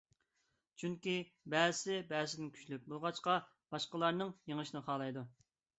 [0.83, 1.13] چۈنكى،
[1.55, 3.39] بەزىسى بەزىسىدىن كۈچلۈك بولغاچقا،
[3.77, 5.31] باشقىلارنى يېڭىشنى خالايدۇ.